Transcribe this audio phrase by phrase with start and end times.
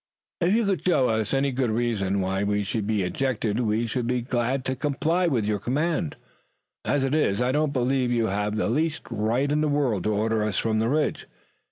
[0.39, 4.07] "If you could show us any good reason why we should be ejected we should
[4.07, 6.15] be glad to comply with your command.
[6.83, 10.05] As it is I do not believe you have the least right in the world
[10.05, 11.27] to order us from the Ridge.